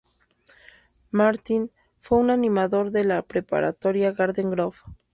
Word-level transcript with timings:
Martin 1.11 1.69
fue 1.99 2.17
un 2.17 2.31
animador 2.31 2.89
de 2.89 3.03
la 3.03 3.21
preparatoria 3.21 4.11
Garden 4.11 4.49
Grove. 4.49 4.77